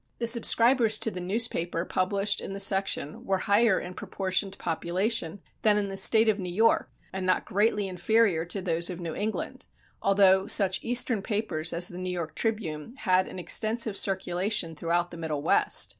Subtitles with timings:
[0.17, 5.41] The subscribers to the newspaper published in the section were higher in proportion to population
[5.61, 9.13] than in the State of New York and not greatly inferior to those of New
[9.13, 9.67] England,
[10.01, 15.17] although such eastern papers as the New York Tribune had an extensive circulation throughout the
[15.17, 15.89] Middle West.